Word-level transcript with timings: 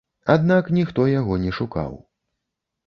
Аднак 0.35 0.71
ніхто 0.79 1.01
яго 1.11 1.39
не 1.45 1.51
шукаў. 1.59 1.93